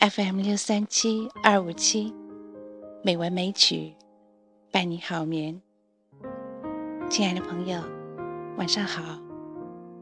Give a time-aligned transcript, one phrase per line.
[0.00, 2.10] FM 六三七二五七，
[3.04, 3.94] 美文美曲
[4.72, 5.60] 伴你好眠。
[7.10, 7.78] 亲爱的朋友，
[8.56, 9.20] 晚上好，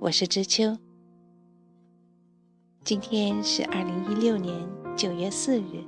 [0.00, 0.74] 我是知秋。
[2.82, 4.66] 今天是二零一六年
[4.96, 5.84] 九月四日，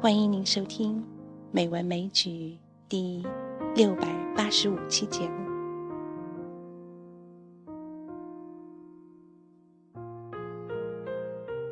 [0.00, 1.00] 欢迎您收听
[1.52, 2.30] 《美文美曲》
[2.88, 3.24] 第
[3.76, 5.44] 六百八十五期节目。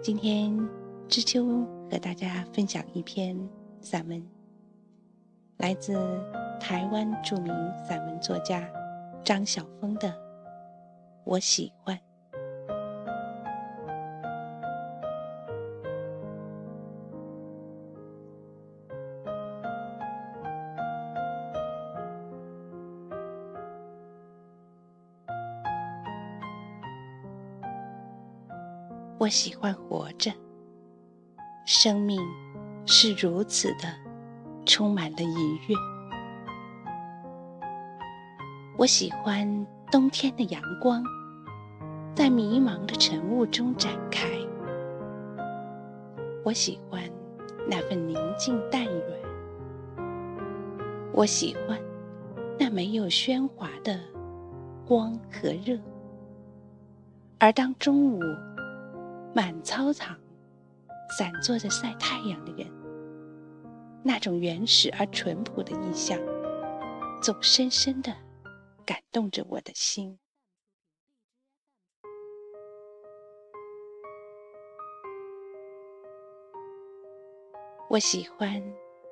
[0.01, 0.62] 今天。
[1.13, 1.45] 知秋
[1.91, 3.39] 和大家分享一篇
[3.83, 4.27] 散文，
[5.59, 5.93] 来自
[6.59, 7.53] 台湾著名
[7.87, 8.67] 散文作家
[9.23, 10.09] 张晓峰的
[11.25, 11.95] 《我喜欢》。
[29.19, 30.42] 我喜欢活着。
[31.65, 32.21] 生命
[32.87, 33.89] 是如此的
[34.67, 35.77] 充满了愉悦。
[38.77, 41.05] 我喜欢冬天的阳光，
[42.15, 44.27] 在迷茫的晨雾中展开。
[46.45, 47.01] 我喜欢
[47.69, 49.23] 那份宁静淡远。
[51.13, 51.79] 我喜欢
[52.59, 54.01] 那没有喧哗的
[54.85, 55.79] 光和热。
[57.39, 58.21] 而当中午
[59.33, 60.17] 满操场。
[61.19, 62.67] 散坐着晒太阳的人，
[64.03, 66.19] 那种原始而淳朴的意象，
[67.21, 68.17] 总深深的
[68.87, 70.19] 感动着我的心。
[77.91, 78.63] 我喜欢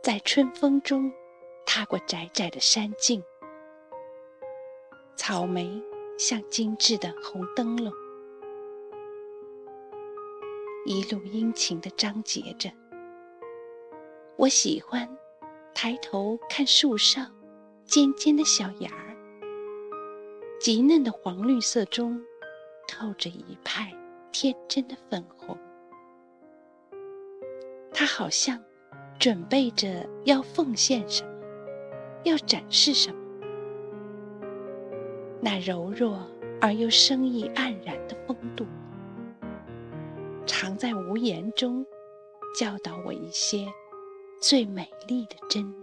[0.02, 1.12] 在春风中
[1.66, 3.22] 踏过窄窄的山径，
[5.16, 5.70] 草莓
[6.18, 7.92] 像精致的红灯笼。
[10.86, 12.70] 一路殷勤地张结着。
[14.36, 15.08] 我喜欢
[15.74, 17.30] 抬头看树上
[17.84, 19.14] 尖尖的小芽儿，
[20.58, 22.20] 极嫩的黄绿色中
[22.88, 23.94] 透着一派
[24.32, 25.56] 天真的粉红。
[27.92, 28.58] 它好像
[29.18, 31.30] 准备着要奉献什么，
[32.24, 33.20] 要展示什么。
[35.42, 36.26] 那柔弱
[36.60, 38.64] 而又生意盎然的风度。
[40.50, 41.86] 常在无言中，
[42.58, 43.72] 教导我一些
[44.40, 45.76] 最美丽的真理。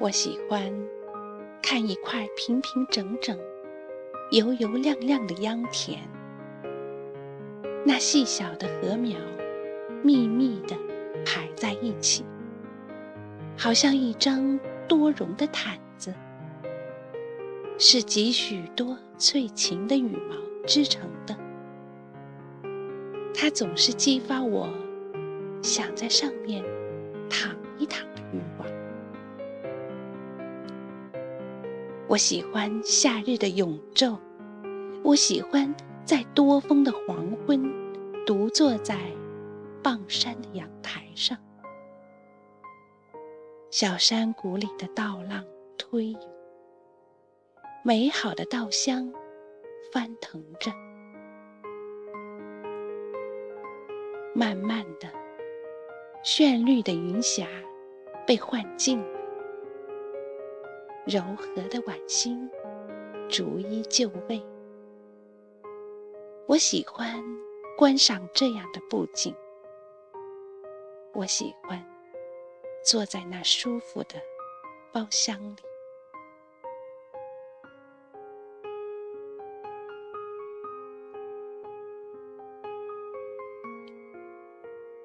[0.00, 0.60] 我喜欢
[1.62, 3.38] 看一块平平整整、
[4.32, 6.00] 油油亮亮的秧田，
[7.86, 9.16] 那细小的禾苗
[10.02, 10.76] 密密的
[11.24, 12.24] 排在一起，
[13.56, 14.58] 好像一张
[14.88, 15.91] 多绒的毯子。
[17.78, 21.36] 是集许多翠禽的羽毛织成的，
[23.34, 24.68] 它总是激发我
[25.62, 26.64] 想在上面
[27.28, 28.68] 躺一躺的欲望。
[32.06, 34.16] 我喜欢夏日的永昼，
[35.02, 37.68] 我喜欢在多风的黄昏，
[38.24, 38.96] 独坐在
[39.82, 41.36] 傍山的阳台上，
[43.70, 45.44] 小山谷里的稻浪
[45.76, 46.31] 推涌。
[47.84, 49.12] 美好的稻香
[49.90, 50.70] 翻腾着，
[54.32, 55.08] 慢慢的，
[56.22, 57.44] 绚丽的云霞
[58.24, 59.18] 被唤尽了，
[61.06, 62.48] 柔和的晚星
[63.28, 64.40] 逐一就位。
[66.46, 67.20] 我喜欢
[67.76, 69.34] 观赏这样的布景，
[71.14, 71.84] 我喜欢
[72.84, 74.22] 坐在那舒服的
[74.92, 75.71] 包厢里。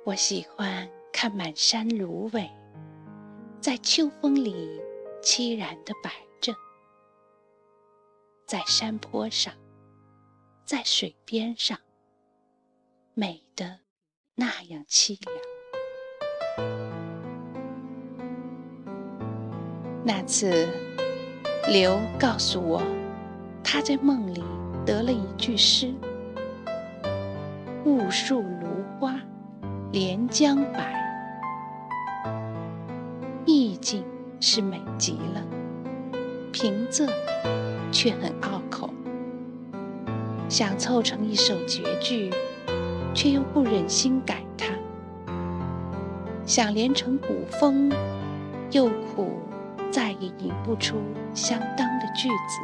[0.07, 2.50] 我喜欢看满山芦苇，
[3.59, 4.81] 在秋风里
[5.21, 6.09] 凄然地摆
[6.39, 6.56] 着，
[8.45, 9.54] 在山坡上，
[10.63, 11.77] 在水边上，
[13.15, 13.80] 美得
[14.36, 16.65] 那样凄凉。
[20.06, 20.69] 那次，
[21.68, 22.81] 刘告诉我，
[23.62, 24.42] 他在梦里
[24.86, 25.94] 得了一句诗
[27.83, 29.19] ：“雾树芦花。”
[29.89, 30.93] 连江白，
[33.45, 34.03] 意境
[34.41, 35.41] 是美极了，
[36.51, 37.09] 平仄
[37.89, 38.89] 却很拗口。
[40.49, 42.29] 想凑成一首绝句，
[43.13, 44.73] 却又不忍心改它；
[46.45, 47.89] 想连成古风，
[48.71, 49.39] 又苦
[49.89, 50.97] 再也吟不出
[51.33, 52.59] 相当的句子。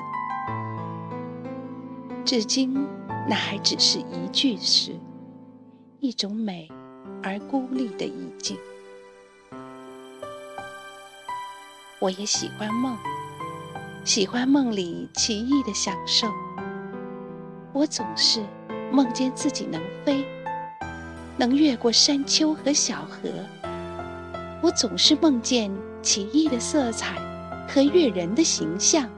[2.26, 2.86] 至今
[3.30, 5.00] 那还只是一句诗，
[6.00, 6.70] 一种美
[7.24, 8.58] 而孤立的意境。
[12.00, 12.98] 我也喜欢梦，
[14.04, 16.28] 喜欢梦里奇异的享受。
[17.72, 18.44] 我总是
[18.92, 20.26] 梦见自己能飞，
[21.38, 23.30] 能越过山丘和小河。
[24.62, 25.72] 我总是梦见
[26.02, 27.16] 奇异的色彩
[27.68, 29.10] 和悦人的形象。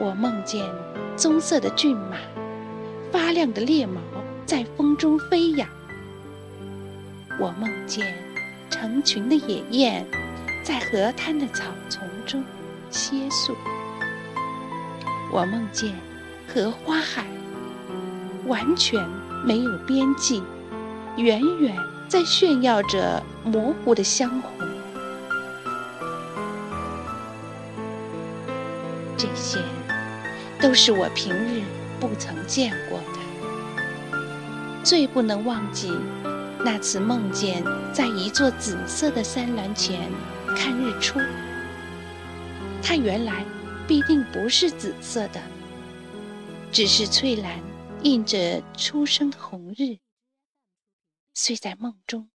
[0.00, 0.64] 我梦见
[1.16, 2.16] 棕色的骏马，
[3.10, 4.00] 发亮的猎毛
[4.46, 5.68] 在风中飞扬。
[7.38, 8.14] 我梦见
[8.68, 10.06] 成群的野雁
[10.62, 12.44] 在河滩的草丛中
[12.90, 13.56] 歇宿。
[15.32, 15.94] 我梦见。
[16.50, 17.26] 荷花海
[18.46, 19.06] 完全
[19.44, 20.42] 没有边际，
[21.18, 21.76] 远远
[22.08, 24.50] 在炫耀着模糊的香红。
[29.14, 29.58] 这些
[30.58, 31.60] 都是我平日
[32.00, 33.18] 不曾见过的。
[34.82, 35.92] 最不能忘记
[36.64, 37.62] 那次梦见
[37.94, 40.10] 在一座紫色的山峦前
[40.56, 41.20] 看日出，
[42.82, 43.44] 它原来
[43.86, 45.40] 必定不是紫色的。
[46.72, 47.62] 只是翠蓝
[48.02, 49.98] 映着初升的红日，
[51.34, 52.28] 睡在梦中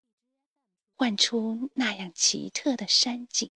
[0.94, 3.50] 幻出那样奇特的山景。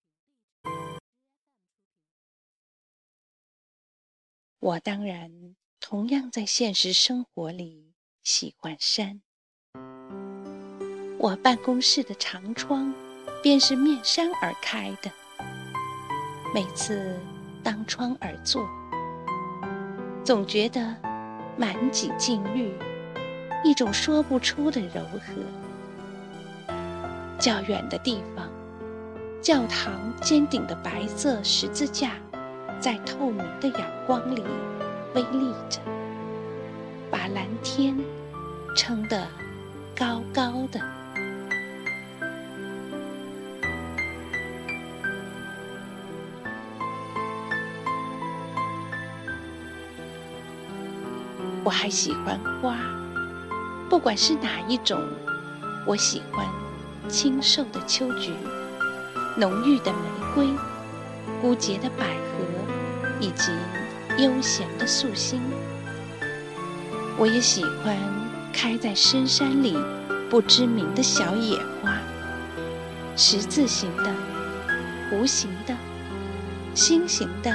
[4.59, 9.23] 我当然同样在现实生活里喜欢山。
[11.19, 12.93] 我办公室的长窗
[13.43, 15.11] 便是面山而开的，
[16.55, 17.19] 每次
[17.63, 18.69] 当窗而坐。
[20.23, 20.95] 总觉得
[21.57, 22.71] 满景尽绿，
[23.65, 25.43] 一种说不出的柔和。
[27.39, 28.47] 较远的地方，
[29.41, 32.13] 教堂尖顶的白色十字架
[32.79, 34.45] 在透明的阳光里
[35.15, 35.81] 微立着，
[37.11, 37.97] 把蓝天
[38.77, 39.27] 撑得
[39.97, 40.96] 高高的。
[51.67, 52.77] 我还喜欢花，
[53.91, 55.03] 不管是哪一种。
[55.85, 56.47] 我喜欢
[57.09, 58.31] 清瘦的秋菊，
[59.37, 59.99] 浓郁的玫
[60.33, 60.49] 瑰，
[61.43, 63.51] 孤洁的百合，以及
[64.23, 65.43] 悠闲的素心。
[67.19, 67.97] 我也喜欢
[68.53, 69.77] 开在深山里
[70.31, 71.99] 不知名的小野花，
[73.17, 74.15] 十字形的，
[75.11, 75.75] 弧形的，
[76.77, 77.53] 心形的，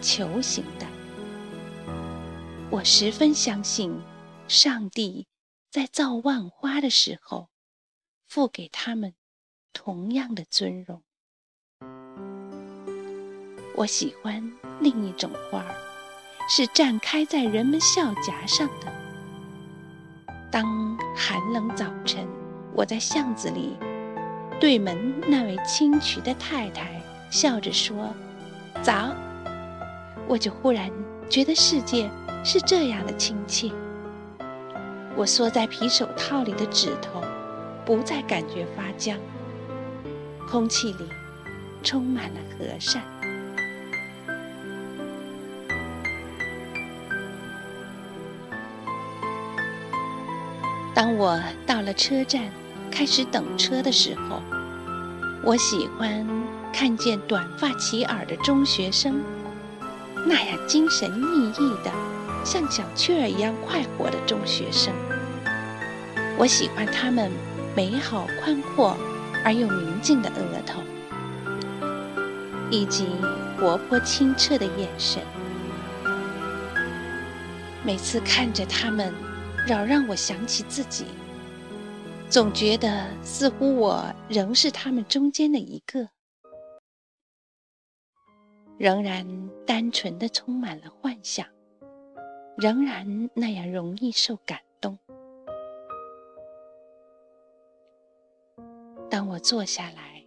[0.00, 0.86] 球形的。
[2.80, 3.94] 我十分相信，
[4.48, 5.26] 上帝
[5.70, 7.50] 在造万花的时候，
[8.26, 9.12] 付给他们
[9.74, 11.02] 同样的尊荣。
[13.76, 14.50] 我喜欢
[14.80, 15.74] 另一种花儿，
[16.48, 18.90] 是绽开在人们笑颊上的。
[20.50, 22.26] 当寒冷早晨，
[22.74, 23.76] 我在巷子里，
[24.58, 26.98] 对门那位清渠的太太
[27.30, 28.08] 笑着说
[28.82, 29.14] ：“早。”
[30.26, 30.90] 我就忽然
[31.28, 32.10] 觉得世界。
[32.42, 33.70] 是这样的亲切。
[35.16, 37.22] 我缩在皮手套里的指头，
[37.84, 39.18] 不再感觉发僵。
[40.48, 41.08] 空气里
[41.82, 43.02] 充满了和善。
[50.94, 52.42] 当我到了车站，
[52.90, 54.42] 开始等车的时候，
[55.42, 56.26] 我喜欢
[56.72, 59.22] 看见短发齐耳的中学生，
[60.26, 61.92] 那样精神奕奕的。
[62.44, 64.92] 像小雀儿一样快活的中学生，
[66.38, 67.30] 我喜欢他们
[67.76, 68.96] 美好宽阔
[69.44, 70.80] 而又明净的额头，
[72.70, 73.06] 以及
[73.58, 75.22] 活泼清澈的眼神。
[77.84, 79.14] 每次看着他们，
[79.66, 81.04] 扰让我想起自己，
[82.28, 86.08] 总觉得似乎我仍是他们中间的一个，
[88.76, 89.26] 仍然
[89.66, 91.46] 单纯的充满了幻想。
[92.60, 94.98] 仍然那样容易受感动。
[99.08, 100.22] 当我坐下来，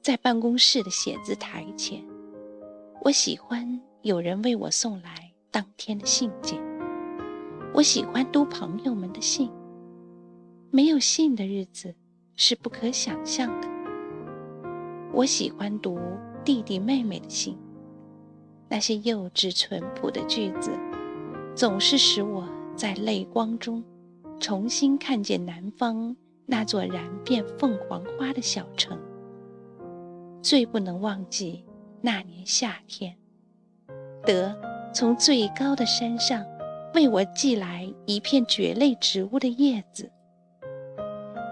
[0.00, 2.00] 在办公室的写字台前，
[3.02, 6.62] 我喜欢有人为我送来当天的信件。
[7.74, 9.50] 我喜欢读朋友们的信。
[10.70, 11.92] 没有信的日子
[12.36, 13.68] 是不可想象的。
[15.12, 15.98] 我喜欢读
[16.44, 17.58] 弟弟妹妹的信，
[18.68, 20.70] 那些幼稚淳朴的句子。
[21.54, 23.82] 总是使我在泪光中
[24.40, 26.14] 重新看见南方
[26.46, 28.98] 那座燃遍凤凰花的小城。
[30.42, 31.64] 最不能忘记
[32.02, 33.16] 那年夏天，
[34.24, 34.54] 德
[34.92, 36.44] 从最高的山上
[36.92, 40.10] 为我寄来一片蕨类植物的叶子。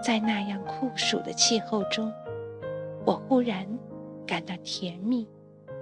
[0.03, 2.11] 在那样酷暑的气候中，
[3.05, 3.65] 我忽然
[4.27, 5.25] 感到甜蜜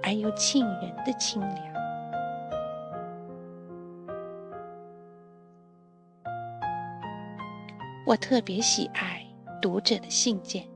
[0.00, 1.71] 而又沁人的清凉。
[8.04, 9.24] 我特别喜爱
[9.60, 10.68] 读者的信件，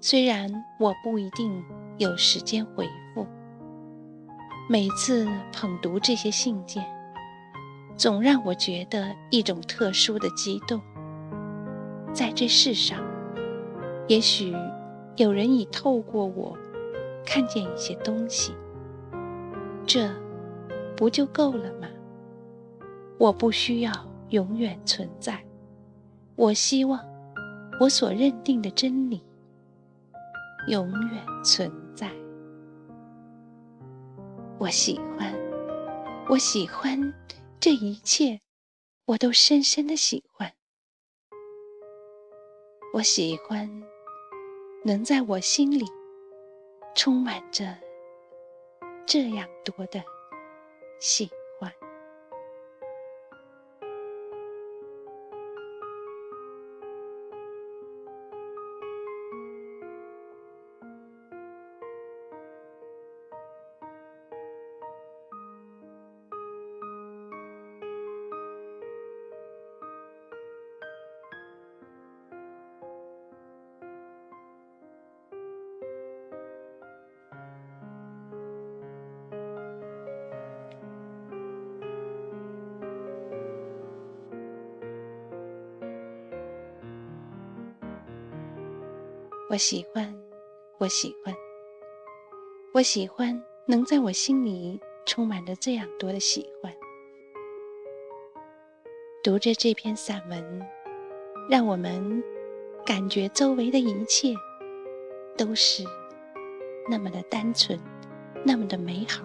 [0.00, 1.64] 虽然我不一定
[1.96, 3.26] 有时间回复。
[4.68, 6.84] 每次捧读这些信件，
[7.96, 10.78] 总让我觉得一种特殊的激动。
[12.12, 13.02] 在这世上，
[14.06, 14.54] 也许
[15.16, 16.54] 有人已透过我
[17.24, 18.52] 看见一些东西，
[19.86, 20.06] 这
[20.94, 21.88] 不就够了吗？
[23.16, 23.92] 我不需要
[24.28, 25.42] 永远存在，
[26.40, 26.98] 我希望
[27.78, 29.22] 我所认定的真理
[30.68, 32.10] 永远存在。
[34.58, 35.34] 我喜欢，
[36.30, 36.98] 我喜欢
[37.60, 38.40] 这一切，
[39.04, 40.50] 我都深深的喜欢。
[42.94, 43.70] 我喜欢
[44.82, 45.84] 能在我心里
[46.94, 47.76] 充满着
[49.06, 50.02] 这样多的
[51.00, 51.30] 喜。
[89.50, 90.14] 我喜欢，
[90.78, 91.34] 我喜欢，
[92.72, 96.72] 我喜欢能在我心里充满着这样多的喜欢。
[99.24, 100.62] 读着这篇散文，
[101.48, 102.22] 让我们
[102.86, 104.32] 感觉周围的一切
[105.36, 105.82] 都是
[106.88, 107.76] 那么的单纯，
[108.44, 109.24] 那么的美好，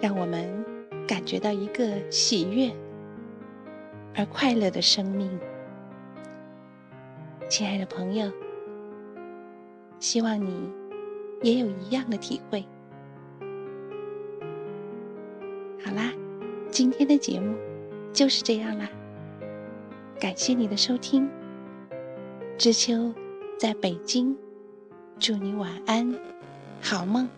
[0.00, 0.64] 让我们
[1.06, 2.74] 感觉到一个喜悦
[4.14, 5.38] 而快乐的生命。
[7.50, 8.32] 亲爱的朋友。
[9.98, 10.70] 希望你
[11.42, 12.64] 也有一样的体会。
[15.84, 16.12] 好啦，
[16.70, 17.56] 今天的节目
[18.12, 18.88] 就是这样啦。
[20.18, 21.28] 感谢你的收听，
[22.56, 23.12] 知秋
[23.58, 24.36] 在北京，
[25.18, 26.14] 祝你晚安，
[26.80, 27.28] 好梦。